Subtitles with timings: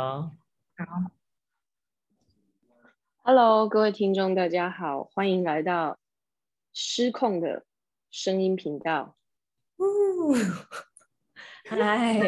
[0.00, 0.30] 好，
[0.78, 1.10] 好
[3.22, 5.98] ，Hello，各位听众，大家好，欢迎来到
[6.72, 7.66] 失控的
[8.10, 9.14] 声音频道。
[11.68, 12.18] 嗨，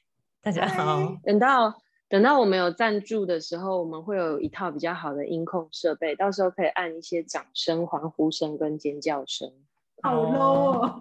[0.40, 1.18] 大家好。
[1.22, 9.52] 等到等到我们有赞助的时候，我们会有一套比较好的音控设备，到时候可以按一些掌声、欢呼声跟尖叫声。
[10.00, 11.00] 好 low 哦，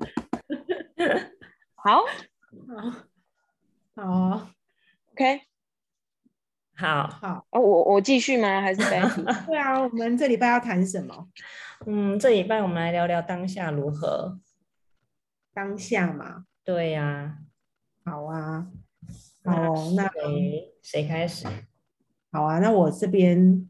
[1.75, 2.03] 好，
[3.95, 4.49] 好，好
[5.13, 5.46] ，OK。
[6.79, 8.61] 好好哦，我我继续吗？
[8.61, 9.23] 还是 Betty？
[9.47, 11.27] 对啊，我们这礼拜要谈什么？
[11.87, 14.39] 嗯，这礼拜我们来聊聊当下如何。
[15.55, 16.45] 当下嘛。
[16.63, 17.39] 对呀。
[18.05, 18.67] 好啊。
[19.43, 21.47] 好，那谁谁开始？
[22.31, 23.67] 好啊，那我这边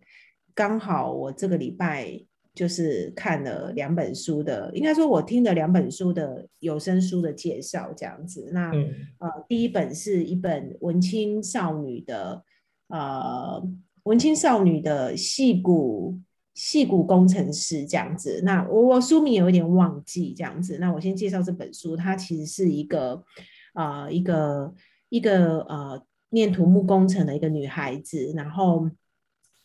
[0.53, 2.11] 刚好，我这个礼拜
[2.53, 8.49] 就是看了两本书的，应该说我听了两本书的有声书的介绍，这样子。
[8.51, 8.69] 那
[9.19, 12.43] 呃，第一本是一本文青少女的。
[12.87, 13.61] 呃，
[14.03, 16.19] 文青少女的戏骨
[16.53, 23.23] 戏骨工程师这样子，那我我书名有一点忘记这样子，那我先介绍这本书，它其实是一个
[23.73, 24.73] 呃一个
[25.09, 28.89] 一个呃念土木工程的一个女孩子，然后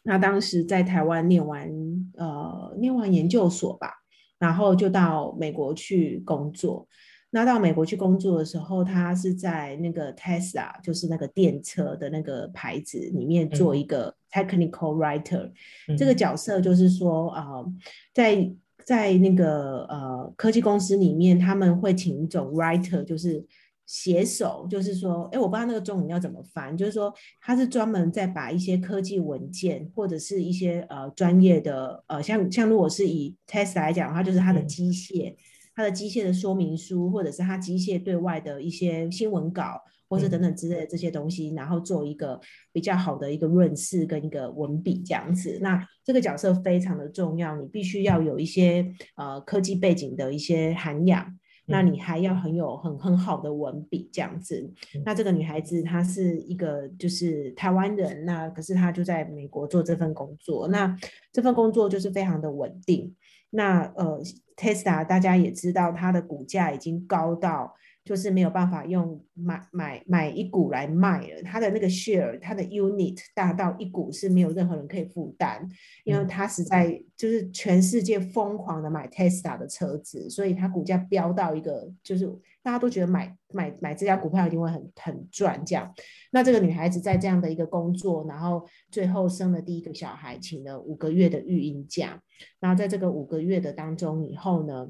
[0.03, 1.71] 那当时在台湾念完
[2.17, 3.93] 呃念完研究所吧，
[4.39, 6.89] 然后就到美国去工作。
[7.35, 15.51] 那到美国去工作的时候，他是在那个 Tesla，就是那个电车的那个牌子里面做一个 technical writer。
[15.97, 17.65] 这个角色就是说，啊，
[18.13, 18.53] 在
[18.85, 23.43] 在那个呃科技公司里面，他们会请一种 writer，就是
[23.87, 27.11] 写手，就是说，哎，我不知道那个中文要怎么翻，就是说
[27.41, 35.35] 他是专门在把一些科技文件或者是一些呃专业的呃，像像如果是以 Tesla 来讲的话，就是它的机械。
[35.75, 42.39] 它的机械的说明书，或者是它机械对外的一些新闻稿，或者等等之类的这些东西，然后做一个
[42.73, 45.59] 比较好的一个润饰跟一个文笔这样子。
[45.63, 54.71] 那这个角色非常的重要，你必须要有一些呃科技背景的一些涵养，那你还要很有很很好的文笔这样子。
[55.05, 60.95] 那这个女孩子她是一个就是台湾人，那可是她就在美国做这份工作，那
[61.33, 63.15] 这份工作就是非常的稳定。
[63.55, 64.19] 那呃
[64.57, 67.75] ，Tesla 大家也知道，它的股价已经高到
[68.05, 71.43] 就是没有办法用买买买一股来卖了。
[71.45, 75.69] 它的那个 share，它的 unit 大到一股是没有任何人可以负担，
[76.05, 82.33] 因为它实在就是全世界疯狂的买 Tesla 的车子，所以它股价飙到一个就是。
[82.65, 85.93] 大家都觉得买买买这家股票一定会很很赚，这样。
[86.31, 92.23] 那这个女孩子在这样的一个工作，然后最后生了第一个小孩，请了五个月的育婴假。
[92.61, 94.87] 然后在这个五个月的当中以后呢，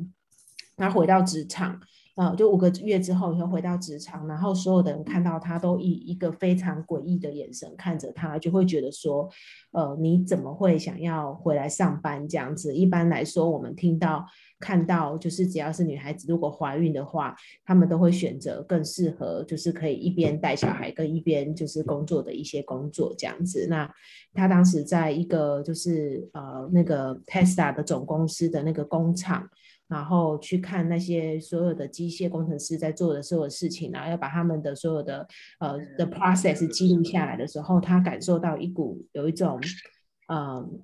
[0.77, 1.81] 她回到职场。
[2.15, 9.27] 呃，就五个月之后，又回到职场，然后所有的人看到他都以一个非常诡异的眼神看着他，就会觉得说，
[9.71, 12.75] 呃，你怎么会想要回来上班这样子？
[12.75, 14.27] 一般来说，我们听到
[14.61, 17.35] 看到，就是只要是女孩子如果怀孕的话，
[17.65, 23.67] 她们都会选择更适合，就是可以一边带小孩跟一边就是工作的一些工作这样子。
[23.71, 23.91] 那
[24.35, 29.49] 他当时在一个就是呃那个 Tesla 的总公司的那个工厂。
[29.93, 35.29] 然后去看那些所有的机械工程师在做的所有事情，然后要把他们的所有的
[35.61, 39.61] 呃的 process 记录下来的时候，他感受到一股有一种
[40.29, 40.81] 嗯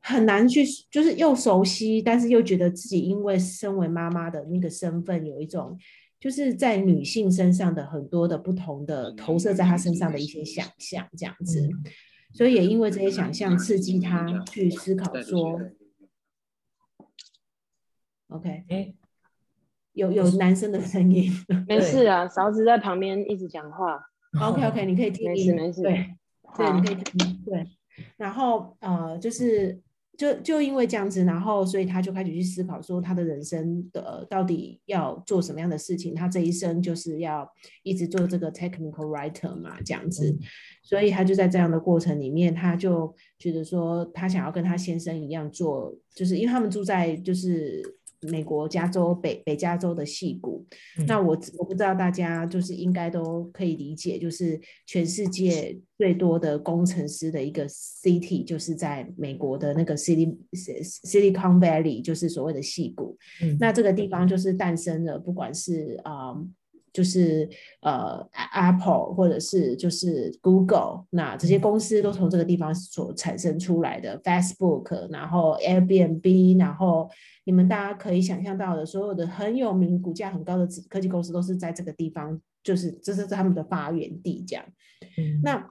[0.00, 5.78] 很难去，就是又熟悉，但是又觉得自己因为身为妈妈的那个身份，有一种
[6.18, 11.68] 就是在女性身上的很多的不同的投射在她身上的一些想象这样子，
[12.34, 15.60] 所以也因为这些想象刺激她去思考说。
[18.28, 18.92] OK，哎，
[19.92, 21.32] 有有男生的声音，
[21.66, 23.98] 没事啊， 勺子在旁边一直讲话。
[24.40, 26.06] OK OK，你可以听，没事没事，对
[26.56, 27.66] 对，你可以听，对。
[28.18, 29.80] 然后呃，就是
[30.18, 36.14] 就就因为这样子，然后所以他就开始去思考说，他的人生的到底要做什么样的事情？
[36.14, 37.50] 他这一生就是要
[37.82, 40.38] 一直做这个 technical writer 嘛，这样子。
[40.82, 47.97] 所以他就在这样的过程里面，他就觉得说，他想要跟他先生一样做，就是因为他们住在就是。
[48.22, 50.66] 美国加州北北加州的戏谷，
[51.06, 63.16] 那我我不知道大家就是应该都可以理解，就是全世界最多的工程师的一个 city，就是在美国的那个 city Silicon Valley，就是所谓的戏谷。
[63.60, 66.34] 那这个地方就是诞生了，不管是啊。
[66.98, 67.48] 就是
[67.82, 74.20] 呃，Apple 或者是就是 Google，那这些公司都从这个地方所产生出来的。
[74.24, 77.08] Facebook，然后 Airbnb，然后
[77.44, 84.44] 你们大家可以想象到的所有的很有名、股价很高的科技公司，都是在这个地方，就是这是他们的发源地。
[84.44, 84.64] 这样，
[85.44, 85.70] 那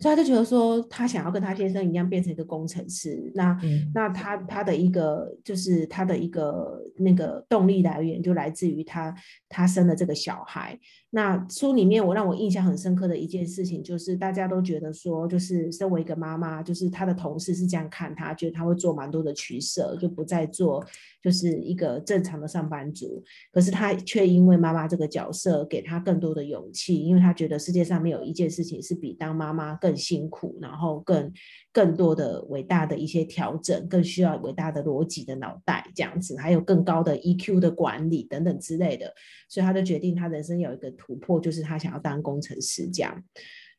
[0.00, 3.30] 所以他就觉得说，他想要跟他先生一样变成一个工程师。
[3.34, 3.58] 那
[3.94, 9.14] 那他他的一个就是他的一个那个动力来源，就来自于他
[9.48, 10.78] 他生了这个小孩。
[11.14, 20.84] 那书里面我让我印象很深刻的一件事情，就是大家都觉得说，就是身为一个妈妈，就是她的同事是这样看她，觉得她会做蛮多的取舍，就不再做
[21.22, 23.22] 就是一个正常的上班族。
[23.52, 31.32] 可是她却因为妈妈这个角色，给她更多的勇气，因为她觉得世界上没有一件事情是比当妈妈更辛苦，然后更
[31.74, 39.12] 更多的伟大的一些调整，更需要伟大的逻辑的脑袋这样子，还有更高的 EQ 的管理等等之类的。
[39.48, 43.24] 所以他就决定，他人生有一个突破，就是他想要当工程师这样。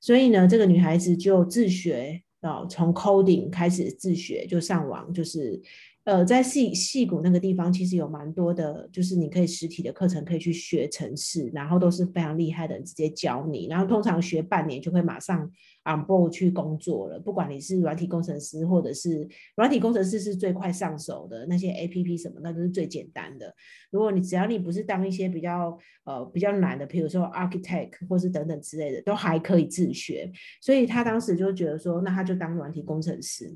[0.01, 5.61] 所以呢，这个女孩子就自学啊，从 coding 开始自学，就上网，就是
[6.05, 15.51] 呃，在戏戏谷那个地方，其实有蛮多的，就是你可以实体的课程可以去学程式，然后都是非常厉害的直接教你，然后通常学半年就会马上。
[15.87, 23.53] on board 去工作了，不管你是软体工程师，或者是软体工程师是最快上手的那些 A P P 什么，那都是最简单的。
[23.91, 30.31] 如果你只要你不是当一些比较呃比较难的，比如说 architect 或是等等之类的，都还可以自学。
[30.59, 33.55] 所以他当时就觉得说，那他就当软体工程师。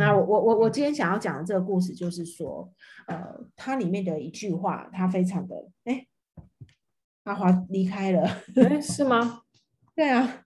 [0.00, 2.72] 那我我我我今天想要讲的这个故事，就是说，
[3.06, 5.54] 呃，它里面的一句话，它非常的
[5.84, 6.06] 哎，
[7.24, 8.22] 阿华离开了，
[8.56, 9.42] 哎，是吗？
[9.94, 10.44] 对啊。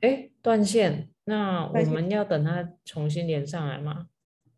[0.00, 4.06] 哎，断线，那我们要等他重新连上来吗？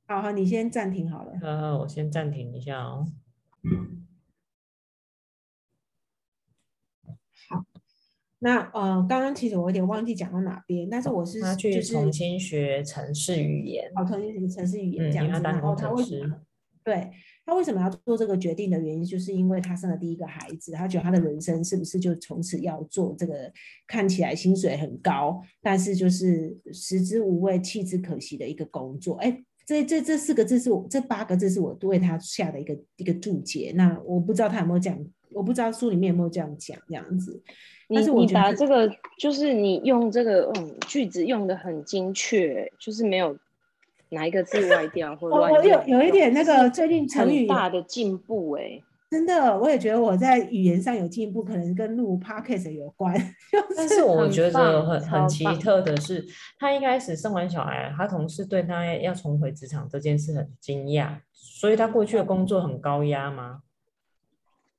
[0.06, 1.32] 好好，你先暂停好了。
[1.42, 3.06] 呃，我先暂停一下哦。
[3.64, 3.68] 好，
[8.40, 16.40] 那呃，刚刚其实我有点忘记讲到哪边，但是我是他去重新学城市语言，哦，重新学城市语言这样子，然后他为什么？
[16.82, 17.10] 对。
[17.46, 23.52] 他为什么要做这个决定的原因，就是因为他生了第一个孩子，他觉得他的人生是不是就从此要做这个
[23.88, 29.16] 看起来薪水很高，但是就是食之无味弃之可惜的一个工作？
[29.16, 33.72] 哎，这这这四个字是我这八个字是我对他下的一个一个注解。
[33.74, 34.96] 那我不知道他有没有讲，
[35.40, 37.42] 我不知道书里面有没有这样讲这样子。
[37.88, 43.36] 但是你把这个就是你用这个嗯句子用的很精确，就是没有。
[44.12, 53.14] 哪一个字歪掉或 乱我有有一点那个最近成语大的进步哎，真的，我也觉得我在语言上有进步，可能跟录 podcast 有关。
[53.76, 56.26] 但是我觉得很很奇特的是，
[56.58, 63.60] 他一开始生完小孩，他同事对他要重回职场这件事很惊讶，所以他过去的工作很高压吗？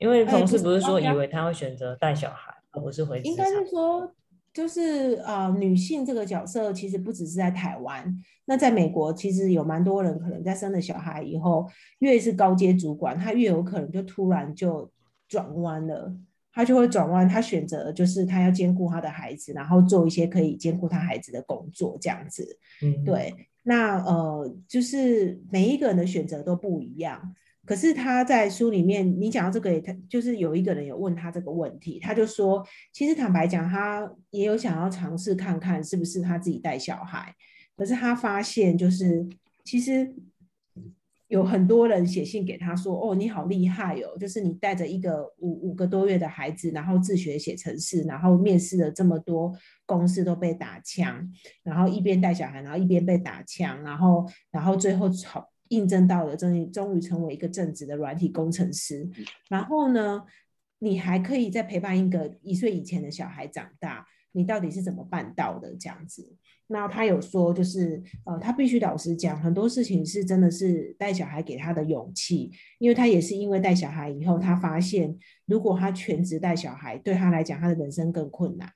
[0.02, 3.22] 因为同事不是说以为他会选择带小孩，而不是回。
[3.22, 4.12] 应该是说。
[4.54, 8.14] 就是啊，女性这个角色其实不只是在台湾，
[8.44, 11.66] 那在美国其实有蛮多人可能在生了小孩以后，
[12.00, 14.92] 越是高阶主管，他越有可能就突然就
[15.30, 16.14] 转弯了，
[16.52, 22.46] 他就会转弯，他选择就是他要兼顾他的孩子，然后做一些可以兼顾他孩子的工作，这样子。
[22.84, 23.34] 嗯，对，
[23.64, 27.34] 那呃，就是每一个人的选择都不一样。
[27.64, 37.36] 可是他在书里面，你讲到这个，他就是有一个人有问他这个问题，他就说，其实坦白讲，他也有想要尝试看看是不是他自己带小孩，
[37.78, 39.28] 可是他发现就是
[39.64, 40.12] 其实
[41.28, 49.56] 有很多人写信给他说，哦，你好厉害哦，就是你带着一个五五个多月的孩子，然后自学写程式，然后面试了这么多
[49.86, 51.32] 公司都被打枪，
[51.62, 55.51] 然后一边带小孩，然后一边被打枪，然后然后最后好。
[55.72, 59.10] 印证到了，终于终于成为一个正直的软体工程师。
[59.50, 60.24] 然后呢，
[60.80, 64.06] 你还可以再陪伴一个一岁以前的小孩长大。
[64.34, 65.76] 你到底是怎么办到的？
[65.78, 66.38] 这样子？
[66.68, 72.50] 那他有说，就是呃，他必须老实讲，很多事情是真的是带小孩给他的勇气，
[72.80, 78.72] 因为他也是因为带小孩以后，他发现如果他全职带小孩，对他来讲，他的人生更困难。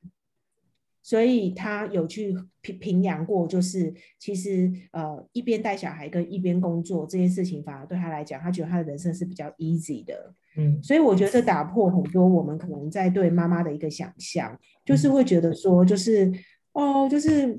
[1.05, 10.33] 所以他有去平平阳过，就是其实呃一边带小孩跟一边工作这件事情，反而对他来讲，他觉得他的人生是比较 easy 的。
[10.57, 16.33] 嗯，所以我觉得这打破很多我们可能在对妈妈的一个想象，就是会觉得说，就是
[16.73, 17.55] 哦，就是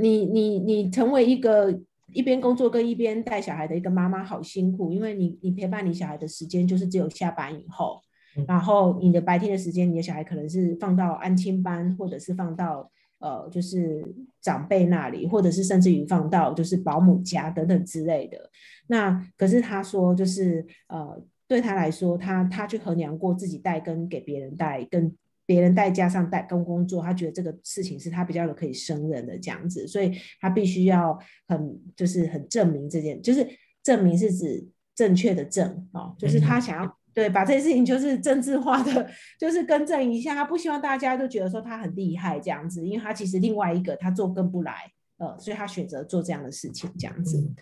[0.00, 1.76] 你你你成为一个
[2.12, 8.00] 一边工作跟一边带小孩的一个妈妈，好辛苦，因为你你陪伴你小孩的时间就是只有下班以后。
[8.46, 14.02] 然后你的白天的时间，你的小孩可能是放到安亲班，或者是放到呃，就是
[14.40, 18.50] 长辈那里，或者是甚至于放到就是保姆家等等之类的。
[18.88, 25.14] 那可是他说，就是呃，对他来说，他他去衡量过自己带跟给别人带，跟
[25.46, 30.10] 别人带加上带跟工作，他觉得这个事情是他比较的可以胜任的这样子，所以
[30.40, 33.46] 他必须要很就是很证明这件，就是
[33.82, 36.98] 证明是指正确的证哦，就是他想要。
[37.14, 47.52] 对，把这件事情就是政治化的，就是更正一下，他不希望大家都觉得说他很厉害这样子，因为他其实另外一个他做更不来，呃，所以他选择做这样的事情这样子。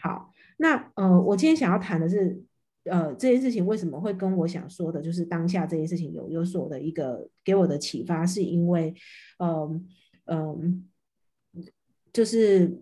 [0.00, 2.40] 好，那呃，我今天想要谈的是，
[2.84, 8.94] 呃，这件事情为什么会跟我想说的，就是当下这件事情有有所的一个给我的启发，是因为，
[9.38, 9.86] 嗯
[10.26, 10.88] 嗯，
[12.12, 12.80] 就是。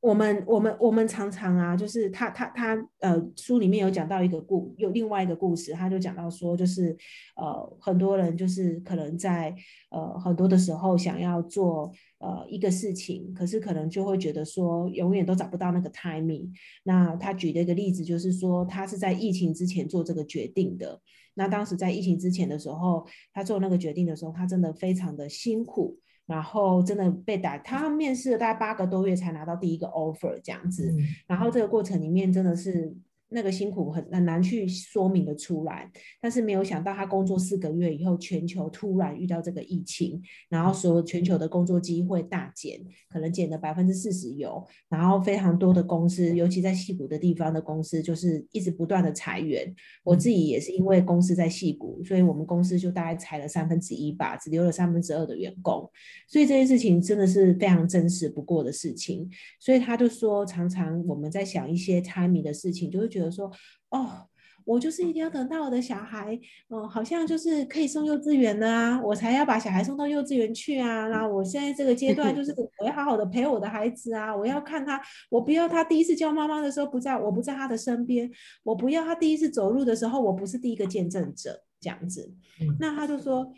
[0.00, 6.96] 我们我们我们常常啊，就是他他他呃，书里面有讲到一个故，有另外一个故事，他就讲到说，就是
[7.36, 9.54] 呃，很多人就是可能在
[9.90, 16.48] 呃很多的时候想要做呃一个事情，可是可能就会觉得说永远都找不到那个 timing。
[16.84, 20.98] 那他举的一个例子就是说，他是在疫情之前做这个决定的。
[21.34, 25.98] 那当时在疫情之前的时候，他做那个决定的时候，他真的非常的辛苦。
[26.26, 30.94] 然后真的被打，他面试了大概八个多月才拿到第一个 offer 这样子，
[31.26, 32.96] 然后这个过程里面真的是。
[33.32, 35.88] 那个辛苦很很难去说明的出来，
[36.20, 49.72] 但是没有想到他工作四个月以后，全球突然遇到这个疫情，然后所有全球的工作机会大减，可能减了百分之四十有，然后非常多的公司，尤其在戏谷的地方的公司，就是一直不断的裁员。
[50.02, 55.88] 我自己也是因为公司在戏谷，所以我们公司就大概裁了三分之一吧，只留了三分之二的员工。
[56.26, 59.30] 所以这件事情真的是非常真实不过的事情。
[59.60, 63.19] 所以他就说，常常我们在想一些 timing 的事情，就会觉得。
[63.20, 63.50] 得说
[63.90, 64.26] 哦，
[64.64, 71.06] 我就是一定要等到我的小孩，嗯，好像就是可以送幼稚园了啊，我才要把小孩送到幼稚园去啊。
[71.08, 75.00] 然后我现在这个阶段就是我要好好的陪我的孩子啊，我要看他，
[75.30, 78.30] 我不要他第一次叫妈妈的时候不在，我不在他的身边，
[78.62, 82.32] 我不要他第一次走路的时候我不是第一个见证者这样子。
[82.78, 83.52] 那他就说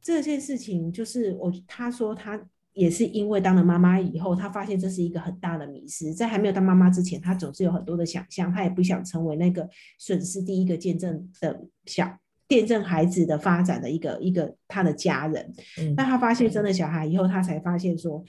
[0.00, 2.40] 这件事情就是我，他说他。
[2.78, 6.14] 也是因为当了妈妈以后，她发现这是一个很大的迷失。
[6.14, 9.68] 在还没有当妈妈之前，她总是有很多的想象，她也不想成为那个
[9.98, 12.16] 损失第一个见证的小
[12.48, 15.52] 见证孩子的发展的一个一个他的家人。
[15.96, 18.24] 那她发现真的小孩以后，她才发现说，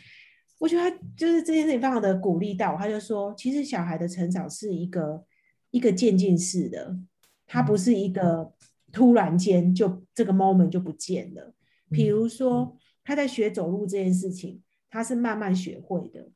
[0.57, 5.23] 我觉得就是这件事情非常的鼓励到，她就说，其实小孩的成长是一个
[5.69, 6.97] 一个渐进式的，
[7.45, 8.51] 他不是一个
[8.91, 11.53] 突然间就这个 moment 就不见了。
[11.91, 12.75] 比如说。
[13.09, 16.29] 他在学走路这件事情，他是慢慢学会的。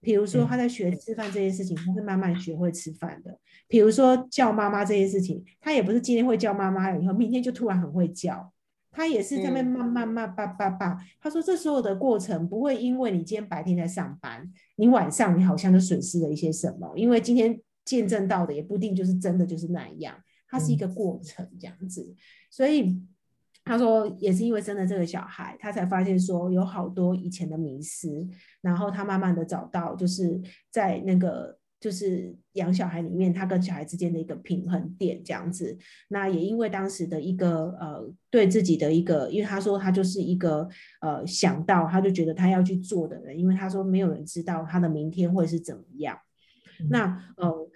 [0.00, 3.36] 比如说他在学吃饭这件事情，他是慢慢学会吃饭的。
[3.66, 8.52] 比如说叫妈妈这件事情，他也不是今天会叫妈妈了，以后明天就突然很会叫。
[8.92, 11.04] 他也是在那慢慢慢叭叭叭。
[11.18, 20.14] 他说这所有的过程不会因为你今天白天在上班，你晚上你好像就损失了一些什么，因为今天见证到的也不一定就是真的就是那样，
[20.48, 22.14] 它是一个过程这样子，
[22.52, 23.02] 所以。
[23.70, 28.26] 他说，也是因为生了这个小孩，他才发现说有好多以前的迷失，
[28.60, 30.40] 然后他慢慢的找到，就是
[30.72, 35.78] 在那个就是养小孩里面，他跟小孩之间的一个平衡点这样子。
[36.08, 40.68] 那也因为当时的一个呃对自己的一个，因为他说他就是一个
[41.00, 46.18] 呃想到他就觉得他要去做的人，因为他说没有人知道他的明天会是怎么样。
[46.88, 47.70] 那呃。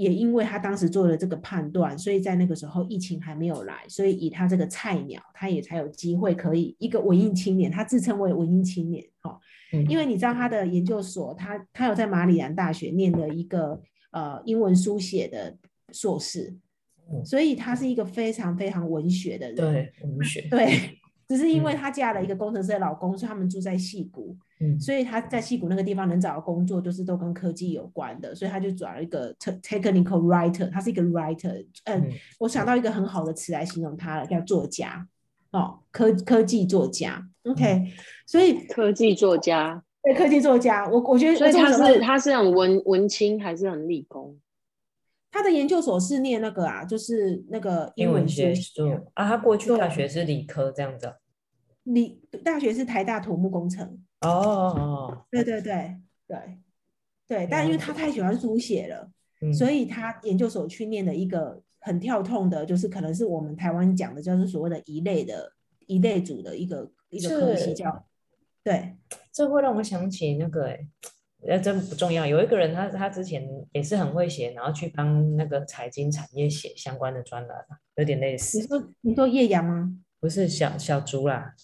[0.00, 9.38] 也因为他当时做了这个判断，所以在那个时候疫情还没有来，所以以他这个菜鸟，他也才有机会可以一个文艺青年，他自称为文艺青年，哈，
[9.88, 13.78] 因为你知道他的研究所，他他有在马里兰大学念的一个
[14.12, 15.56] 呃英文书写的
[15.92, 16.56] 硕士，
[17.24, 20.98] 所以他是一个非常非常文学的人，对文学，对。
[21.30, 32.04] 只是因为她嫁了一个工程师的老公，所以他们住在戏谷，嗯，所以她在戏谷那个地方能找到工作，就是都跟科技有关的，所以她就转了一个 technical writer，他是一个 writer，嗯，
[32.40, 35.06] 我想到一个很好的词来形容他了，叫作家，
[35.52, 37.92] 哦，科科技作家，OK，
[38.26, 44.36] 所以科技作家，对，科技作家，我我觉得，所以他是他是很文文青还是很理工？
[45.30, 48.52] 他的研究所是念那个啊，就是那个英文学
[49.14, 51.14] 啊，他过去大学是理科这样子。
[51.84, 53.86] 理大学是台大土木工程。
[54.20, 55.96] 哦哦，对对对
[56.26, 56.58] 对
[57.26, 59.10] 对，但因为他太喜欢书写了，
[59.54, 65.52] 所以他研究所去念了一个很跳痛的，就是可能是我们台湾讲的，就是所谓的一类的
[65.86, 68.04] 一类组的一个一个科系叫。
[68.62, 68.96] 对，
[69.32, 70.86] 这会让我想起那个哎。
[71.42, 72.26] 那真不重要。
[72.26, 77.56] 有一个人，他他之前也是很会写，然后去帮那个财经产业写相关的专栏，
[77.96, 78.58] 有点类似。
[78.58, 79.90] 你说你说叶阳吗？
[80.20, 81.54] 不是小小竹啦，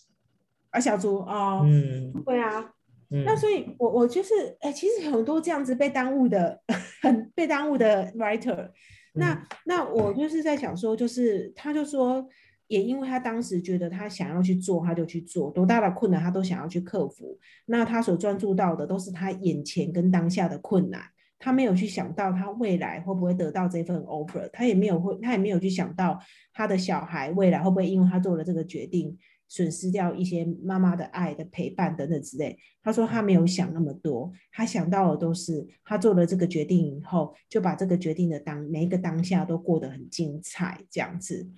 [0.70, 2.72] 啊小竹哦，嗯，对啊，
[3.10, 6.62] 嗯那所以，我我就是，哎，其实很多这样子被耽误的，
[7.02, 8.70] 很被耽误的 writer，
[9.12, 12.26] 那那我就是在想说，就是他就说。
[12.68, 17.38] 也因为他当时觉得他想要去做，他就去做，多大的困难他都想要去克服。
[17.66, 21.02] 那他所专注到的都是他眼前跟当下的困难，
[21.38, 26.18] 他没有去想到他未来会不会得到这份 offer，他也没有会，他也没有去想到
[26.52, 29.16] 他的小孩未来会不会因为他做了这个决定，
[29.48, 32.58] 损失掉一些妈妈的爱的陪伴等等之类。
[32.82, 41.48] 他说他没有想那么多，他想到的都是他做了这个决定以后，就把这个决定的当每一个当下都过得很精彩这样子。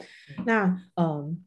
[0.47, 1.45] 那嗯。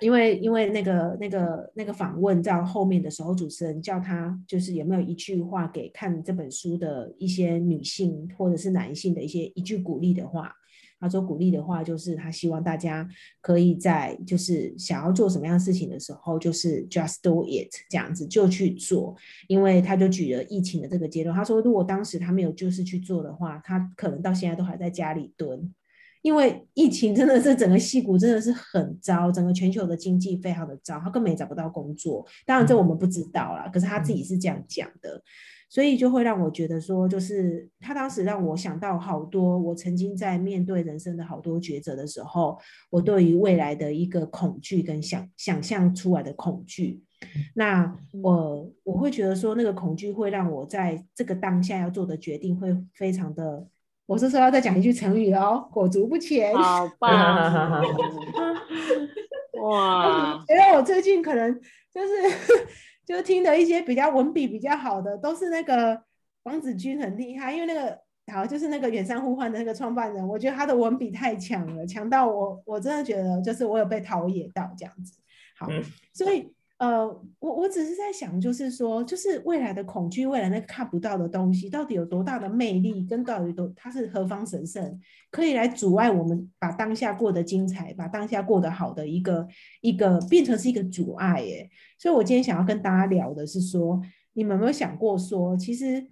[0.00, 10.52] 因为因为那个那个那个访问到后面的时候，主持人叫他就是有没有一句话给看这本书的一些女性或者是男性的一些一句鼓励的话。
[10.98, 13.08] 他说鼓励的话就是他希望大家
[13.40, 19.14] 可以在就是想要做什么样事情的时候，就是 just do it 这样子就去做。
[19.48, 25.72] 因为他就举了疫情的这个阶段，他说如果当时他没有就是去做的话，他可能到现在都还在家里蹲。
[26.22, 32.26] 因为疫情真的是整个戏股真的是很糟，整个全球的经济非常的糟，他根本也找不到工作。
[32.44, 35.22] 当然这我们不知道啦，可是他自己是这样讲的，
[35.68, 42.58] 所以就会让我觉得说，就是他当时让我想到好多我曾经在面对人生的好多抉择的时候，
[42.90, 47.02] 我对于未来的一个恐惧跟想想象出来的恐惧。
[47.54, 53.66] 那我我会觉得说，那个恐惧会让我在这个当下要做的决定会非常的。
[54.06, 56.54] 我是说要再讲一句成语哦，裹足不前。
[56.54, 57.82] 好棒！
[59.64, 61.52] 哇，觉得我最近可能
[61.90, 62.12] 就是
[63.06, 66.02] 就听的一些比较文笔比较好的，都是那个
[66.42, 67.98] 王子君很厉害，因为那个
[68.32, 75.18] 好就是那个远山呼唤的那个创办人，我觉得他的文笔太强了，强到我我真的觉得就是我有被陶冶到这样子。
[75.56, 75.68] 好，
[76.12, 76.52] 所以。
[76.78, 77.06] 呃，
[77.38, 89.48] 我我只是在想，就是说，就是未来的恐惧，未来那个看不到的东西，到底有多大的魅力，跟到底都它是何方神圣，可以来阻碍我们把当下过得精彩，把当下过得好的一个
[89.80, 91.70] 一个变成是一个阻碍耶。
[91.98, 94.00] 所以我今天想要跟大家聊的是说，
[94.34, 96.06] 你们有没有想过说，其实。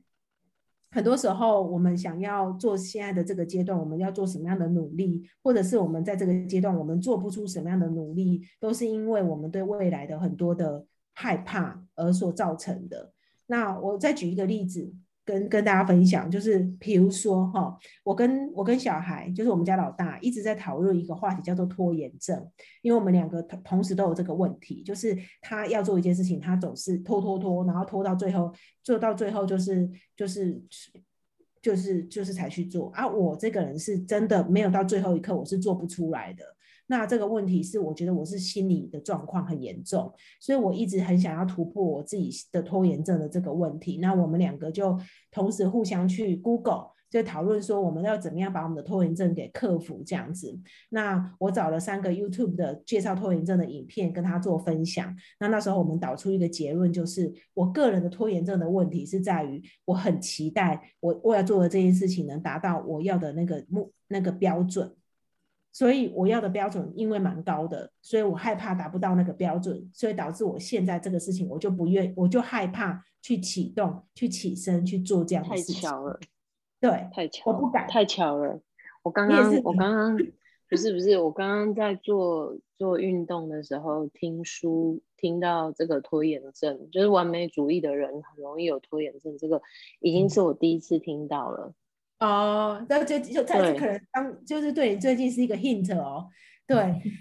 [0.95, 13.13] 很多时候，我们想要做现在的这个阶段，我们要做什么样的努力，或者是我们在这个阶段我们做不出什么样的努力，都是因为我们对未来的很多的害怕而所造成的。
[13.47, 14.95] 那我再举一个例子。
[15.25, 22.47] 跟跟大家分享，就是比如说哈，我跟我跟小孩，就是我们家老大，一直在讨论一个话题，叫做拖延症。
[22.83, 30.63] 因为我们两个同同时都有这个问题，就是他要做一件事情，他总是拖拖拖，然后拖到最后，做到最后就是就是
[31.63, 32.91] 就是就是才去做。
[32.91, 36.54] 啊，我这个人是真的没有到最后一刻，我是做不出来的。
[36.87, 43.99] 那这个问题是，我觉得我是心理的状况很严重，所以我一直很想要突破我自己的拖延症的这个问题。
[43.99, 44.99] 那我们两个就
[45.31, 50.61] 同时互相去 Google，就讨论说我们要怎么样把我们的拖延症给克服这样子。
[50.91, 55.17] 那我找了三个 YouTube 的介绍拖延症的影片跟他做分享。
[55.41, 64.95] 那那时候我们导出一个结论，就是我个人的拖延症的问题是在于，我很期待我我要做的这件事情能达到我要的那个目那个标准。
[65.75, 75.75] 所以我要的标准因为蛮高的，所以我害怕达不到那个标准，所以导致我现在这个事情我就不愿，我就害怕去启动、去起身去做这样的事情。
[75.75, 76.21] 太巧了，
[76.81, 78.61] 对，太巧，我不敢，太巧了。
[79.03, 80.17] 我刚刚，我刚刚
[80.71, 89.61] 不是不是，我刚刚在做做运动的时候听书，听到这个拖延症，就是完美主义的人很容易有拖延症，这个
[89.99, 91.75] 已经是我第一次听到了。
[92.25, 96.27] 哦，那就就在可能当就是对你最近是一个 hint 哦，
[96.67, 96.77] 对，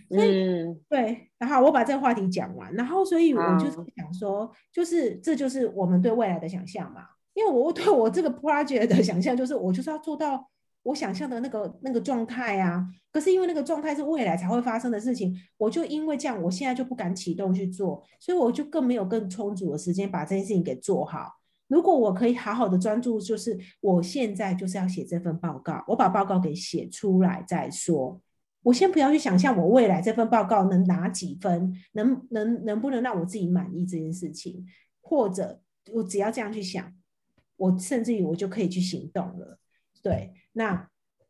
[0.10, 7.02] 所以对，然后我把这个话题讲完，然后所以我就是想说，就是这就是我们对未来的想象嘛，
[7.34, 10.50] 因为我对我这个 project 的想象就是我就是要做到
[10.84, 21.43] 我想象的那个那个状态啊，可是因为那个状态是未来才会发生的事情，我就因为这样，我现在就不敢启动去做，所以我就更没有更充足的时间把这件事情给做好。
[21.68, 28.22] 如果我可以好好的专注，就是我现在就是要写这份报告，我把报告给写出来再说。
[28.62, 34.66] 我先不要去想象我未来这份报告能拿几分，能能能不能让我自己满意这件事情，
[35.02, 35.60] 或者
[35.92, 36.94] 我只要这样去想，
[37.58, 39.60] 我甚至于我就可以去行动了。
[40.02, 40.90] 对，那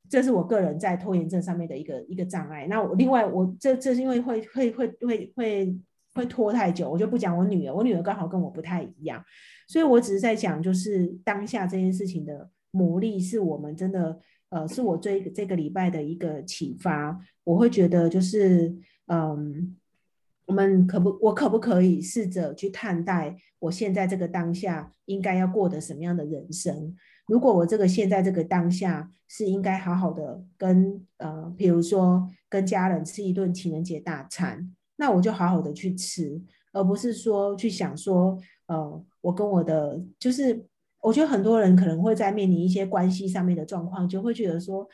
[0.10, 2.68] 这是我个人在拖延症上面的一个一个障碍。
[2.68, 5.76] 那我另外我这这是因为会会会会会
[6.14, 9.24] 会拖太久，我就不讲我女儿，我女儿刚好跟我不太一样。
[9.68, 17.20] 所以，我只是在讲，就是当下这件事情的魔力，是我们真的，呃，是我这这个礼拜的一个启发。
[17.44, 18.76] 我会觉得，就是，
[19.08, 19.76] 嗯，
[20.46, 26.96] 我们可不，我可不可以试着去看待我现在这个当下应该要过的什么样的人生？
[27.26, 38.38] 如果我这个现在这个当下是应该好好的跟，呃，比如说跟家人吃一顿情人节大餐，那我就好好的去吃，而不是说去想说。
[38.68, 40.66] 呃，我跟我的就是
[41.02, 44.88] 我觉得很多人可能会在面临一些关系上面的状况，就会觉得说。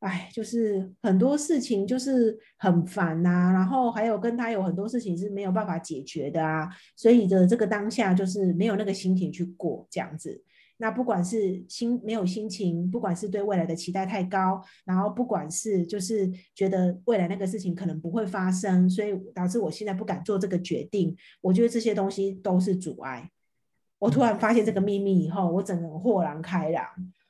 [0.00, 10.38] 哎，就是很多事情就是很烦呐，然后还有跟他有很多事情是没有办法解决的啊，所以的这个当下就是没有那个心情去过这样子。
[10.84, 21.16] 那不管是心没有心情，不管是对未来的期待太高，然后不管是就是觉得未来那个事情可能不会发生，所以导致我现在不敢做这个决定。
[21.40, 23.30] 我觉得这些东西都是阻碍。
[23.98, 26.84] 我突然发现这个秘密以后，我整个人豁然开朗。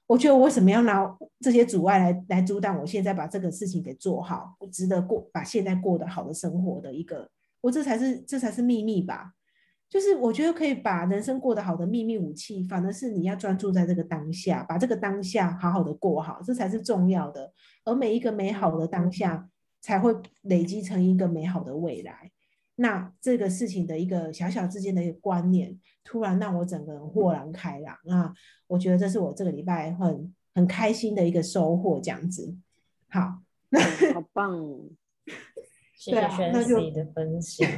[0.09, 9.31] 我觉得我为什么要拿这些阻碍来来阻挡我现在把这个事情给做好，值得过把现在过得好的生活的一个，我这才是这才是秘密吧？
[9.95, 17.53] 就是我觉得可以把人生过得好的秘密武器，反而是你要专注在这个当下，把这个当下好好的过好，这才是重要的。
[17.85, 19.49] 而每一个美好的当下，
[19.81, 22.33] 才会累积成一个美好的未来。
[22.75, 28.35] 那这个事情的一个小小之间的一个观念，突然让我整个人豁然开朗啊！
[28.67, 32.53] 我觉得这是我这个礼拜很很开心的一个收获，这样子。
[33.07, 33.21] 好，
[34.13, 34.61] 好棒！
[35.95, 37.71] 谢谢轩熙的分享。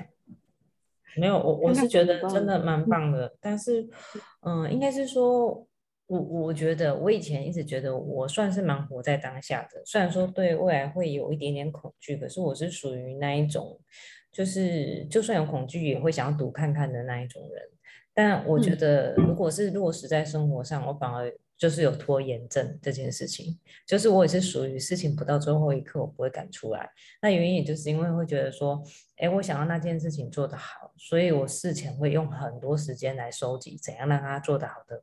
[1.16, 3.34] 没有，我我是觉得真的蛮棒的。
[3.40, 3.88] 但是，
[4.46, 5.66] 嗯，应该是说，
[6.06, 13.80] 我我觉得我以前一直觉得我算是蛮活在当下的，虽然说对未来会有一点点恐惧，可是我是属于那一种。
[14.32, 17.62] 就是就算有恐惧，也会想要赌看看的那一种人。
[18.12, 23.58] 但我觉得，如果是落实在生活上，我反而就是有拖延症这件事情。
[23.86, 26.90] 就是我也是属于事情不到最后一刻，我不会赶出来。
[27.20, 28.82] 那原因也就是因为会觉得说，
[29.16, 35.02] 哎，我想要那件事情做得好，所以我事前会用很多时间来收集怎样让它做得好的。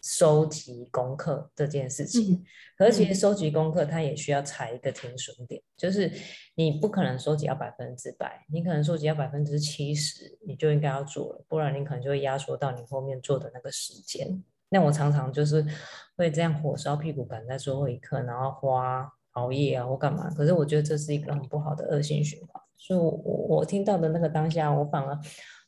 [0.00, 2.42] 收集功课这件事情，
[2.78, 6.10] 而且收集功课它也需要踩一个停损点，就是
[6.54, 14.42] 你不可能收集到百分之百，你可能收集到百分之七十，你就应该要做了，不然你可能就会压缩到你后面做的那个时间。
[14.70, 15.64] 那我常常就是
[16.16, 20.28] 会这样火烧屁股赶在最后一刻，然后花熬夜啊或干嘛。
[20.34, 25.18] 可是我觉得这是一个很不好的恶性循环，所以我我听到的那个当下，我反而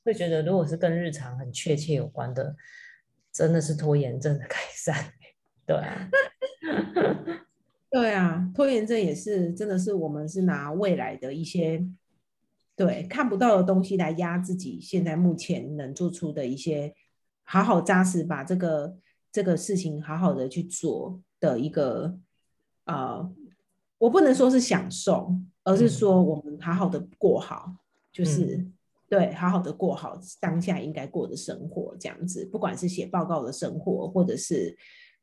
[0.04, 2.56] 会觉得，如果是跟日常很确切有关的。
[3.32, 5.12] 真的是拖延症的 改善，
[5.64, 6.10] 对啊，
[7.88, 11.86] 对啊，拖延症也是真的是我们是拿未来的一些
[12.74, 16.92] 对看不到的东西来压自己现在目前能做出的一些
[17.50, 18.94] 好好扎实把这个
[19.32, 22.16] 这个事情好好的去做的一个
[22.84, 23.28] 呃，
[23.98, 25.34] 我不能说是享受，
[25.64, 27.74] 而是说我们好好的过好，
[28.12, 28.64] 就是。
[29.10, 34.78] 对，好好的过好当下应该过的生活，这样子，不管是写报告的生活，或者是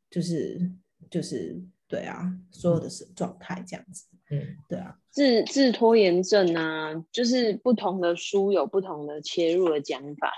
[0.10, 0.70] 就是
[1.10, 10.34] 就是对啊，所有的是状态这样子，嗯，对啊，治治拖延症啊，就是不同的书有不同的切入的讲法。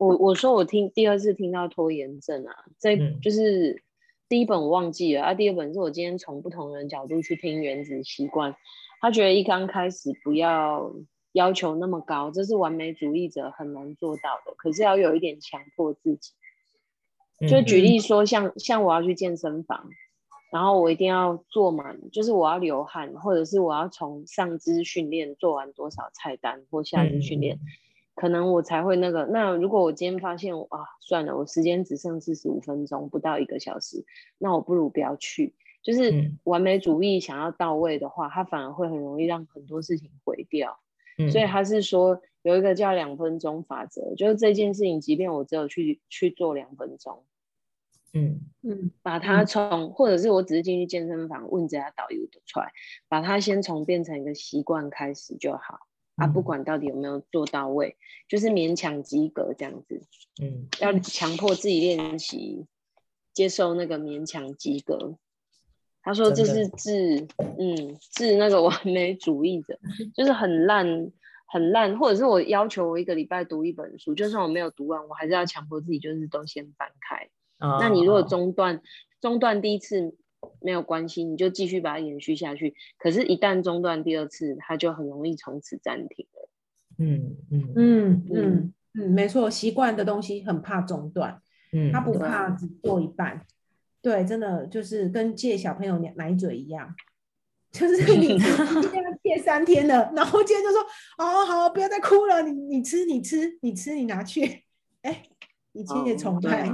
[0.00, 3.82] 我我说我听第二次听到拖延症啊，在就是
[4.28, 8.56] 第一本我忘记了啊，第二本是我今天从不同人角度去听原子习惯，
[9.00, 10.92] 他觉得一刚开始不要。
[11.32, 14.52] 要求那么高，这是完美主义者很难做到的。
[14.56, 16.32] 可是要有一点强迫自己，
[17.48, 19.90] 就举例说，像像我要去健身房，
[20.50, 27.60] 然后我一定要做满，就是我要流汗，或者是我要从上肢训练做完多少菜单或下肢训练，
[28.20, 29.24] 可能我才会那个。
[29.24, 34.04] 那如果我今天发现啊，算了，我时间只剩四十五分钟，不到一个小时，
[34.36, 35.54] 那我不如不要去。
[35.82, 40.78] 就是完美主义想要到位的话，它反而会很容易让很多事情毁掉。
[41.30, 47.24] 所以他是说有一个叫两分钟法则，就是这件事情，即便我只有去去做两分钟，
[48.12, 52.72] 嗯嗯，把它从或者是我只是进去健身房问这家导游的出来，
[53.08, 55.80] 把它先从变成一个习惯开始就好
[56.20, 57.96] 啊，不管到底有没有做到位，
[58.28, 60.02] 就是勉强及格这样子，
[60.40, 62.66] 嗯，要强迫自己练习，
[63.32, 65.16] 接受那个勉强及格。
[66.02, 66.66] 他说：“这是。
[66.68, 67.26] 治，
[67.58, 69.78] 嗯，治那个完美主义者，
[70.14, 71.12] 就是很烂，
[71.46, 77.28] 很烂，或者是我要求我一个礼拜读一本书，就算我没有读完，我还是要强迫自己，就是都先翻开。
[77.58, 78.80] 那你如果中断，
[79.20, 80.16] 中断第一次
[80.62, 82.74] 没有关系，你就继续把它延续下去。
[82.98, 86.48] 可是，一旦中断第二次，它就很容易从此暂停了。
[86.98, 91.40] 嗯嗯嗯嗯嗯，没错，习惯的东西很怕中断，
[91.72, 93.46] 嗯，他不怕只做一半。”
[94.02, 96.94] 对，真的就是跟借小朋友奶奶嘴一样，
[97.70, 100.80] 就是 你一定要借三天了，然后今天就说
[101.18, 104.64] 哦好，不要再哭了，你你吃你吃你吃你拿去，
[105.02, 105.22] 哎，
[105.72, 106.68] 一切重来，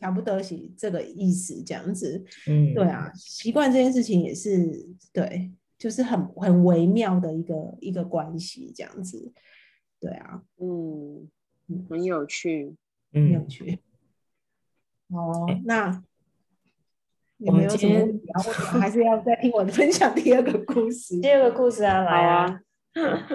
[0.00, 9.32] 强不得起这个意思，这样子，嗯，对啊，习惯这件事情也是对，就是很很微妙的一个一个关系，这样子，
[10.00, 11.28] 对啊，嗯，
[11.88, 12.74] 很有趣，
[13.12, 13.80] 很有趣。
[15.08, 16.02] 哦，那。
[17.40, 21.20] 我们有什么问题要问还是要再听我分享第二个故事？
[21.20, 22.60] 第二个故事啊，来啊，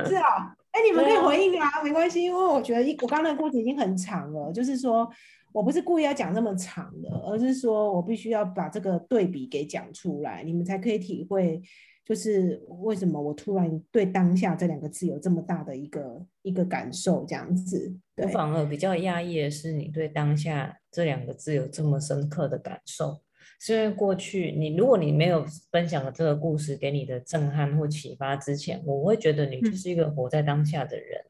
[0.05, 5.09] 是啊，哎，你们可以回应啊，没关系，因为我觉得一我刚刚的故事已经很长了，就是说
[5.53, 11.61] 我不是故意要讲这么长的，而是说我必须要把这个对比给讲出来，你们才可以体会。
[12.05, 17.95] 就是为什么我突然对当下这两个字有这么大的一个一个感受，这样子。
[18.17, 23.21] 我反而比较压抑的是，你对当下这两个字有这么深刻的感受，
[23.59, 31.23] 是因为过去你如果你没有分享了这个故事给你的震撼或启发之前，我会觉得你就是一个活在当下的人。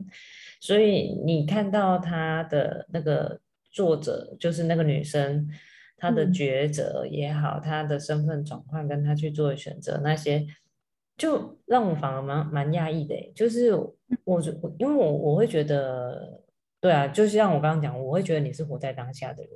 [0.60, 3.40] 所以你看到他的那个
[3.72, 5.48] 作者，就是那个女生，
[5.98, 10.46] 她的抉择也好，她的身份转换跟她去做的选择那些。
[11.16, 14.42] 就让我反而蛮蛮压抑的，就是我我
[14.80, 16.42] 因为我我会觉得，
[16.82, 19.52] 对啊，就像我刚刚讲，我会觉得你是活在当下的人，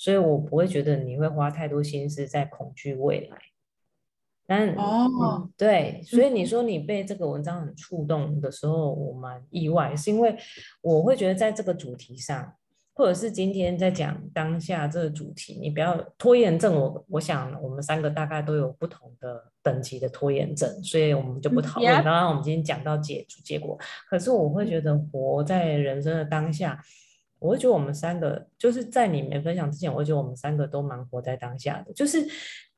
[0.00, 3.36] 所以我不会觉得你会花太多心思在恐惧未来。
[4.46, 10.34] 但哦，对，所以你说你被这个文章很触动的时候，我蛮意外，是因为
[10.80, 12.54] 我会觉得在这个主题上。
[12.92, 16.74] 或者是今天在讲当下这个主题，你不要拖延症。
[16.74, 22.04] 我我想我们三个大概都有不同的等级的拖延症，所以我们就不讨论。
[22.04, 23.78] 当然，我们今天讲到结结果，
[24.10, 26.78] 可是我会觉得活在人生的当下，
[27.40, 31.92] 我会觉得我们三个就是在你没分享之前，我会觉得我们三个都蛮活在当下的。
[31.92, 32.24] 就是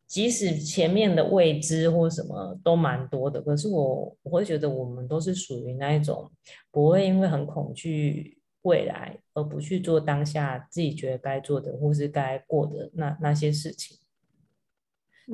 [0.07, 6.31] 即使前面的未知或什么都蛮多的，可是我我会觉得我们都是属于那一种
[6.71, 8.39] 不会因为很恐惧。
[8.65, 13.99] 未来，而不去做当下自己觉得该做的或是该过的那那些事情。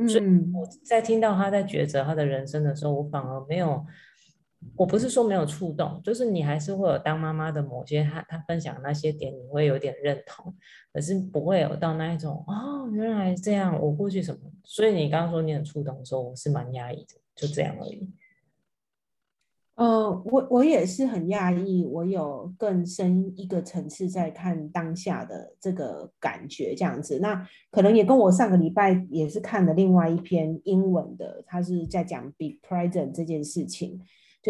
[0.08, 3.84] 所以我在听到他在抉择他的人生的时候，我反而没有，
[4.76, 10.54] 我不是说没有触动，就是你还是会有当妈妈的某些他他分享那些点，你会有点认同，
[10.92, 14.40] 可是不会有到那一种哦，原来这样，我过去什么？
[14.64, 18.10] 所以你刚刚说你很触动的时候，我是蛮压抑的，就这样而已。
[19.76, 34.00] 呃，我我也是很讶异，我有更深一个层次在看当下的这个感觉，这样子，那可能也跟我上个礼拜也是看了另外一篇英文的，他是在讲 be present 这件事情，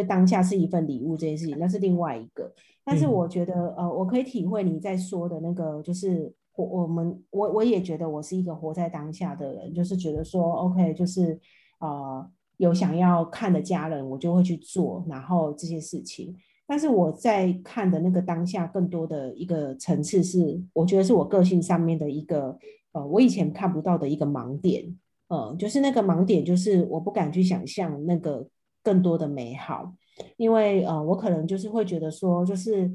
[0.02, 2.52] 就当下是一份礼物这件事情，那是另外一个。
[2.84, 11.38] 但是我觉得，呃，我可以体会你在说的那个，就是我我们我我也觉得我是一个活在当下的人，就是觉得说，OK，就是
[11.80, 12.30] 呃。
[12.58, 16.34] 有想要看的家人，我就会去做，然后这些事情。
[16.66, 22.58] 但是我在看的那个当下，更多的一个层次是，我觉得是我个性上面的一个，
[22.90, 24.92] 呃，我以前看不到的一个盲点，
[25.28, 28.44] 呃，就是那个盲点，就是我不敢去想象那个
[28.82, 29.92] 更多的美好，
[30.36, 32.90] 因为呃，我可能就是会觉得说，就是。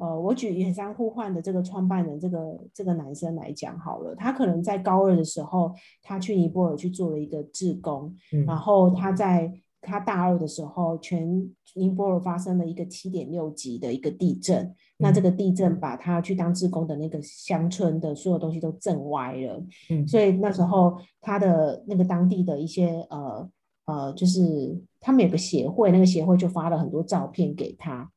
[0.00, 5.74] 呃，我举远山互换的这个创办人，这个这个男生来讲好了，他可能在高二的时候，
[6.04, 8.14] 他去尼泊尔去做了一个志工，
[8.46, 23.50] 然后他在他大二的时候，全尼泊尔发生了一个七点六级的一个地震，那这个地震把他去当志工的那个乡村的所有东西都震歪了，嗯，所以那时候他的那个当地的一些呃
[23.88, 24.40] 呃，就是
[25.00, 28.08] 他们有个协会，那个协会就发了很多照片给他。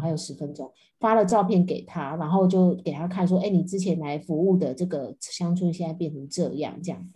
[0.00, 7.10] 还有十分钟，发了照片给他，然后就给他看说：“哎，你之前来服务的这个乡村现在变成这样，这样。”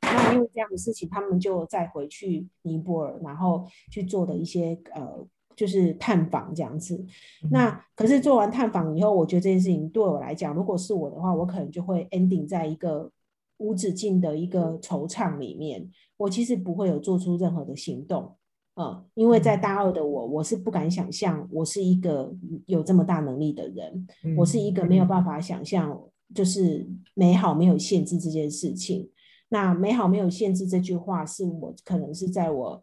[0.00, 7.04] 那因为这样的事情，他们就再回去尼泊尔，然后去做的一些呃，就是探访这样子。
[7.50, 13.10] 那可是做完探访以后，我觉得这件事情对我来讲，如果是我的话，我可能就会 ending 在一个
[13.58, 18.36] 无止境的一个惆怅里面，我其实不会有做出任何的行动。
[18.76, 22.34] 嗯，因为在大二的我，我是不敢想象我是一个
[22.66, 25.96] 有这么大能力的人，我是一个没有办法想象
[26.34, 29.08] 就是美好没有限制这件事情。
[29.50, 32.82] 那美好没有限制这句话，是我可能是在我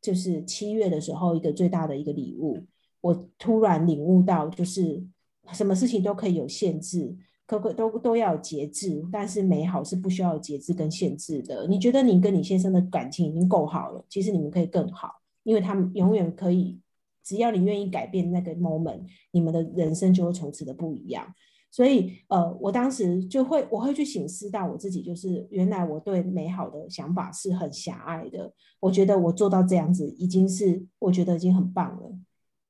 [0.00, 2.64] 就是七月的时候一个最大的一个礼物。
[3.02, 5.04] 我突然领悟到，就是
[5.52, 7.14] 什么事情都可以有限制，
[7.46, 11.66] 可可都都要有节制，但是美好是不需要节制跟限制的。
[11.68, 15.12] 你觉得你跟你先生的感情已经够好了，其实你们可以更好。
[15.44, 16.80] 因为他们永远可以，
[17.22, 21.24] 只要你愿意改变那个 moment，你们的人生就会从此的不一样。
[21.70, 28.52] 所以，呃，我当时就会，我会去醒思到我自己，就是原来我对美好的想法是很狭隘的。
[28.80, 32.12] 我觉得我做到这样子，已经是我觉得已经很棒了。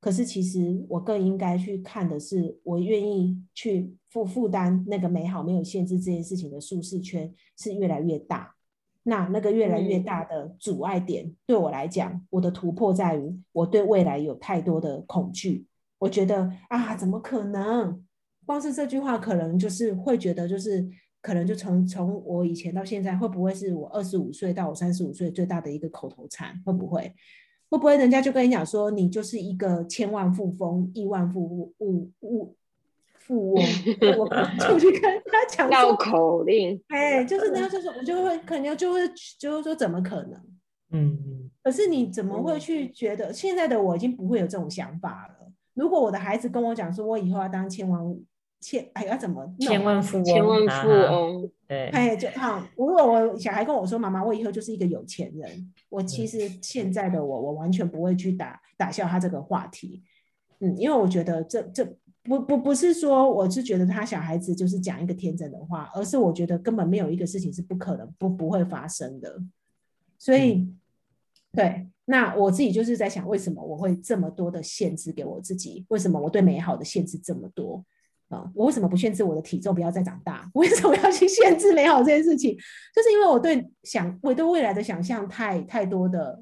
[0.07, 8.55] 可是，其实我更应该去看的是，我愿意去负负担那个美好没有限制这件事情的舒适圈是越来越大。
[9.03, 15.65] 那那个越来越大的阻碍点，对我来讲，我的突破在于我对未来有太多的恐惧。
[15.99, 18.01] 我觉得啊，怎么可能？
[18.45, 20.87] 光是这句话，可能就是会觉得，就是
[21.21, 26.57] 可能就从从我以前到现在，会不会是我二十五岁到我三十五岁最大的一个口头禅？
[26.65, 27.13] 会不会？
[27.69, 32.55] 会不会人家就跟你讲说，你就是一个千万富翁、亿万富富富
[33.13, 33.63] 富翁？
[34.17, 34.27] 我
[34.59, 38.99] 就去跟他讲绕口令， 哎，就是那样就是，我就会可能就会
[39.39, 40.33] 就是说，怎么可能？
[40.91, 41.51] 嗯嗯。
[41.63, 45.51] 可是你怎么会去觉得现在的我已经不会有这种想法了？
[45.73, 48.01] 如果我的孩子跟我讲说，我以后要当千万。
[48.59, 50.25] 千哎要怎么千万富翁？
[50.25, 52.61] 千万富翁，对，哎就好。
[52.75, 60.03] 如果我小孩跟我说，妈妈，我以后就是一个有钱人，我其实现在的我，我完全不会去打打消他这个话题。
[60.59, 61.85] 嗯，因为我觉得这这
[62.23, 69.39] 不不不是说我是觉得他小孩子就是讲一个天真的话，而是我觉得根本没有一个事情是不可能不不会发生的。
[70.17, 70.67] 所以，
[71.53, 75.85] 对，那我自己就是在想，为什么我会这么多的限制给我自己？
[75.89, 77.85] 为什么我对美好的限制这么多？
[78.29, 80.49] 啊，我为什么不限制我的体重不要再长大？
[80.55, 82.57] 为什么要去限制美好这件事情？
[82.93, 86.37] 就是因为我对想我对未来的想象太太多的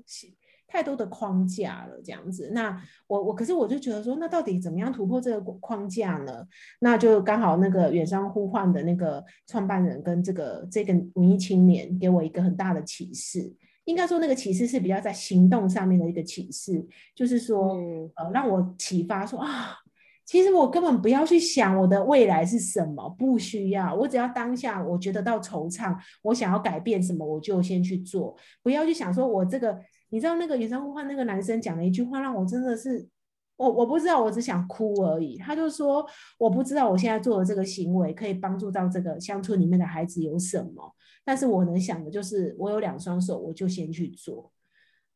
[0.67, 2.49] 太多的框架了，这样子。
[2.53, 2.75] 那
[3.07, 6.43] 我我可是我就觉得说，那到底怎么样突破这个框架呢？
[6.79, 13.53] 那就刚好那个远山呼唤的那个创办人跟这个这个文艺青年给我一个很大的启示。
[13.85, 17.75] 应该说那个启示是比较在行动上面的一个启示，就是说
[18.15, 19.77] 呃让我启发说啊。
[20.25, 23.93] 其实我根本不要去想我的未来是什么，不需要。
[23.93, 28.35] 我只要当下我觉得到惆怅，我想要改变什么，我就先去做。
[28.63, 33.07] 不要去想说我这个，你知道那个原生呼唤那个男生讲了一句话，让我真的是，
[33.55, 35.37] 我我不知道，我只想哭而已。
[35.37, 36.03] 他就说，
[36.39, 40.91] 我不知道我现在做的这个行为可以帮助到这个乡村里面的孩子有什么，
[41.23, 44.51] 但是我能想的就是，我有两双手，我就先去做。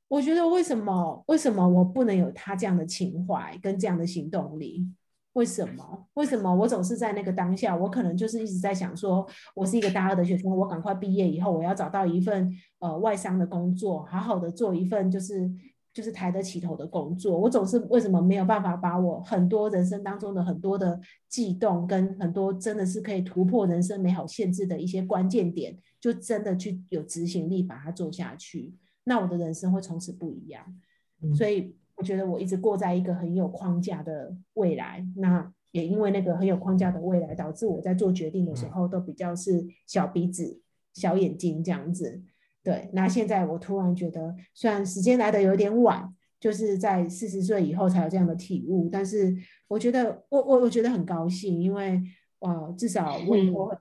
[0.08, 4.88] 我觉得为什么为什么我不能有他这样的情怀跟这样的行动力？
[5.40, 6.06] 为什么？
[6.16, 7.74] 为什么我总是在那个当下？
[7.74, 9.26] 我可能就是一直在想，说
[9.56, 15.50] 我是一个大二的学生，我赶快毕业以后，我要找到一份呃外商的工作，好好的做一份就是
[15.94, 17.40] 就是抬得起头的工作。
[17.40, 21.00] 我总是为什么没有办法把我很多人生当中的很多的
[21.30, 28.74] 悸动，跟很多真的是可以突破人生美好限制的一些关键点，就真的去有执行力把它做下去？
[29.06, 30.62] 那我的人生会从此不一样。
[31.34, 31.74] 所以。
[32.00, 40.62] 我觉得我一直过在一个很有框架的未来，那也因为那个很有框架的未来，导致我在做决定的时候都比较是小鼻子、
[40.94, 42.22] 小眼睛这样子。
[42.64, 49.36] 对，那现在我突然觉得，虽然时间来的有点晚，就是在四十岁以后才有这样的体悟，但是
[49.68, 52.02] 我觉得我我我觉得很高兴，因为
[52.40, 53.78] 呃，至少我我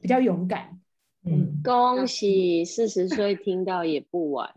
[0.00, 0.80] 比较勇敢。
[1.24, 4.52] 嗯，恭喜四十岁听到也不晚。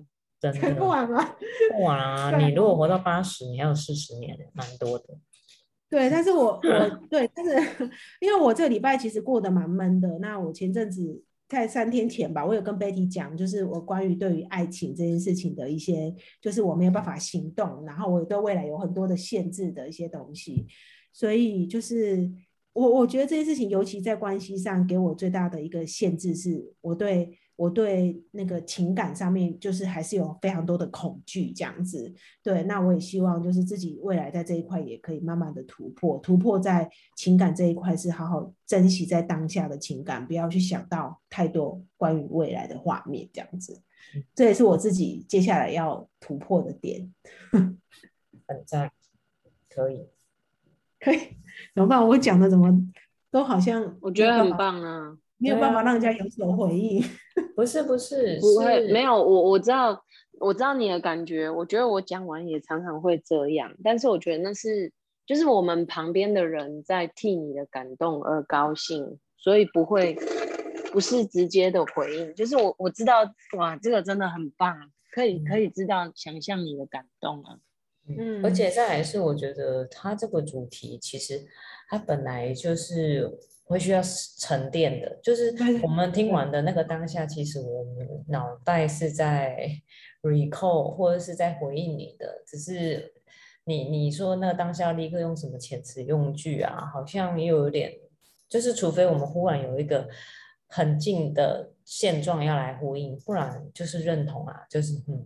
[0.78, 1.36] 不晚吗？
[1.72, 2.38] 不晚啊！
[2.38, 5.06] 你如果活到八十，你还有四十年，蛮多的。
[5.90, 7.52] 对，但是我 我对，但是
[8.20, 10.18] 因为我这个礼拜其实过得蛮闷的。
[10.20, 20.66] 那我前阵子在三天前吧，我有跟 Betty 讲，就是我关于对于爱情这件事情的一些，就是我没有办法行动，然后我对未来有很多的限制的一些东西。
[21.14, 22.28] 所以就是
[22.74, 27.38] 我我觉得这件事情，尤其在关系上，给我最大的一个限制是，我对。
[27.56, 32.14] 我对那个情感上面，就是还是有非常多的恐惧这样子。
[32.42, 43.82] 对，那我也希望就是自己未来在这一块也可以慢慢的突破，突破在情感这一块是好好珍惜在当下的情感，不要去想到太多关于未来的画面这样子。
[44.36, 47.14] 这也是我自己接下来要突破的点。
[47.52, 48.92] 很赞，
[49.70, 50.08] 可以，
[51.00, 51.20] 可以，
[51.74, 52.06] 怎么办？
[52.08, 52.70] 我讲的怎么
[53.32, 55.18] 都好像我觉得很棒啊。
[55.38, 57.04] 没有办法让人家有所回应，
[57.56, 60.02] 不是不是不会没有我我知道
[60.40, 64.92] 我知道你的感觉，我觉得我讲完也常常会这样，但是我觉得那是
[65.26, 70.16] 就是我们旁边的人在替你的感动而高兴，所以不会
[70.92, 74.78] 不是直接的回应，就是我我知道哇这个真的很棒，
[75.12, 77.58] 可以可以知道想象你的感动啊，
[78.08, 81.46] 嗯，而且再来是我觉得他这个主题其实
[81.90, 83.38] 他本来就是。
[83.66, 84.02] 会需要
[84.40, 89.70] 沉淀的，就是我们听完的那个当下，其实我们脑袋是在
[90.22, 93.14] recall 或者是在回应你的，只是
[93.64, 97.94] 你你说那个当下立刻用什么遣词用句啊，好像又有点，
[98.50, 100.08] 就是除非我们忽然有一个
[100.68, 105.26] 很近的现状要来呼应，不然就是认同啊，就是嗯，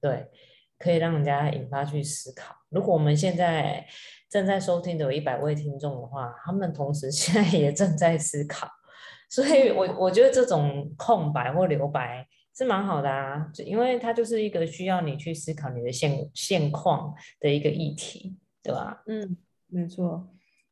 [0.00, 0.30] 对，
[0.78, 2.54] 可以让人家引发去思考。
[2.70, 3.86] 如果我们现在。
[4.28, 8.68] 正在收听的有一百位听众的话，他们同时 现在也正在思考，
[9.30, 19.00] 所以我我觉得这种空白或留白是蛮好的啊，因为它就是一个需要你去思考你的现现况的一个议题，对吧？
[19.06, 19.36] 嗯，
[19.68, 20.28] 没错。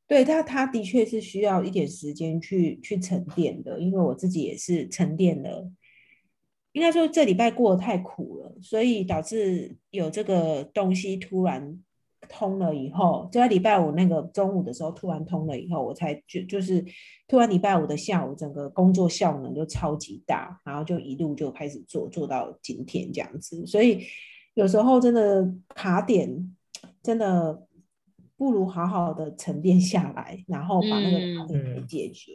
[0.08, 5.70] 对他，他的确是需要一点时间去去沉淀的，因为我自己也是沉淀了。
[6.74, 11.82] 应该说这礼拜过得太苦了，所以导致有这个东西突然
[12.28, 16.84] 通了以后，就在礼拜五那个中午的时候突然通了以后，我才就就是
[17.26, 23.66] 突然礼拜五的下午，整个工作效能就超级大，然后就一路就开始做做到今天这样子。
[23.66, 24.04] 所以
[24.52, 26.54] 有时候真的卡点，
[27.02, 27.66] 真的。
[28.36, 32.32] 不如好好的沉淀下来，然后把那个卡点给解决。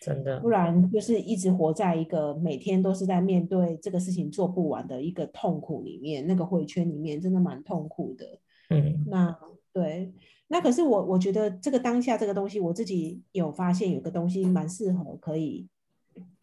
[0.00, 8.40] 真的，不然就是一直活在一个每天都是在面对这个事情做不完的一个痛苦里面，那个回圈里面真的蛮痛苦的。
[8.70, 9.36] 嗯，那
[9.72, 10.12] 对，
[10.48, 15.68] 那可是我我觉得这个当下这个东西，我自己有发现有个东西蛮适合可以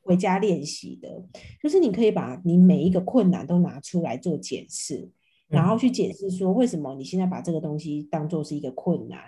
[0.01, 1.23] 回家练习的，
[1.61, 5.09] 就是你可以把你每一个困难都拿出来做检视。
[5.49, 9.19] 然后去解释说，为什么你现在把这个东西当做是一个困难？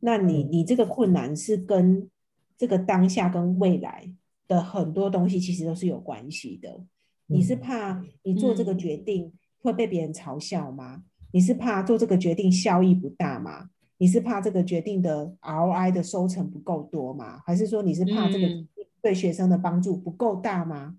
[0.00, 2.10] 那你你这个困难是跟
[2.56, 4.10] 这个当下跟未来
[4.48, 6.80] 的很多东西其实都是有关系的。
[7.26, 11.04] 你是怕你做这个决定会被别人嘲笑吗？
[11.32, 13.70] 你是怕做这个决定效益不大吗？
[13.98, 17.40] 你是怕这个决定的 ROI 的收成不够多吗？
[17.44, 18.48] 还是说你是怕这个
[19.00, 20.96] 对学生的帮助不够大吗？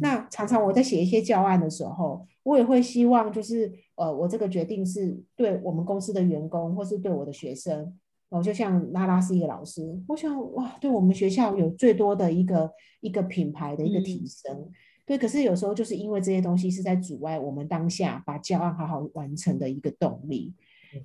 [0.00, 7.96] 那常常我在写一些教案的时候，我也会希望就是，呃，我这个决定是对我们公司的员工，或是对我的学生。
[8.28, 12.68] 哦，就像拉拉是一个老师，我想哇，对我们学校有最多的一个
[13.00, 14.68] 一个品牌的一个提升。
[15.04, 20.52] 对，可是有时候就是因为这些东西是在阻碍我们当下把教案好好完成的一个动力。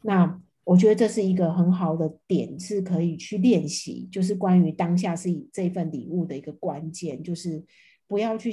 [0.01, 7.63] 那我觉得这是一个很好的点，是可以去练习，就是关于当下是以这份礼物的一个关键，就是。
[8.11, 8.51] 不要去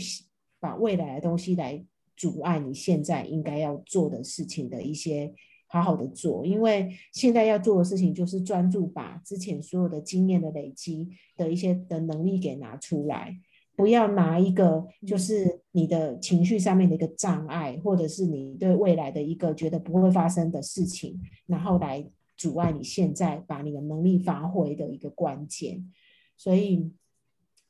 [0.60, 1.84] 把未来的东西来
[2.16, 5.34] 阻碍你现在应该要做的事情的一些
[5.66, 13.36] 好好的做，因为现在要做的事情就是专注把之前所有的经验的累积的一些的能力给拿出来，
[13.74, 25.92] 不要拿一个就是你的情绪上面的一个障碍，或者是你对未来的一个觉得不会发生的事情，然后来阻碍你现在把你的能力发挥的一个关键，
[26.36, 26.92] 所以。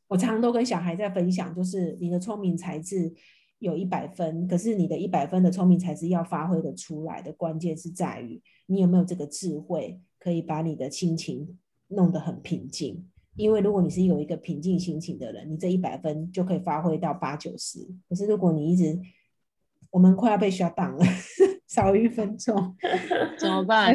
[0.09, 3.13] 我常常都跟小孩在分享，就是你的聪明才智
[3.59, 13.07] 有一百分，可是你的一百分的聪明才智要发挥的出来的关键是在于你有没有这个智慧，可以把你的心情弄得很平静。
[13.37, 17.87] 因为如果你是有一个平静心情的人，你这一百分就可以发挥到八九十。
[18.09, 18.99] 可是如果你一直，
[19.91, 21.05] 我们快要被 shut down 了，
[21.69, 22.75] 少一分钟
[23.39, 23.95] 怎么办？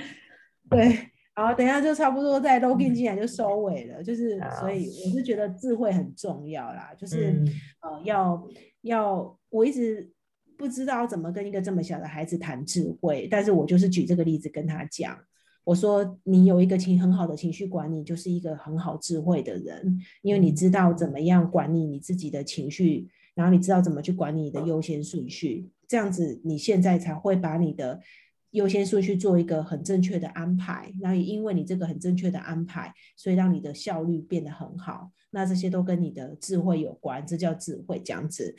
[0.70, 1.13] 对。
[1.36, 7.42] 好，等一下就差不多在 login 进来就收尾了，就是所以我是觉得智慧很重要啦，就是
[7.80, 8.48] 呃要
[8.82, 10.08] 要我一直
[10.56, 15.18] 不知道怎么跟一个这么小的孩子谈智慧，但是我就是举这个例子跟他讲，
[15.64, 28.00] 我说你有一个情很好的情绪管理，就是一个很好智慧的人，因为你知道怎么样管理你自己的情绪，然后你知道怎么去管理你的优先顺序，这样子你现在才会把你的。
[28.54, 35.10] 优先顺序做一个很正确的安排，那也因为你这个很正确的安排，所以让你的效率变得很好。
[35.30, 38.54] 那这些都跟你的智慧有关，这叫智慧，这样子。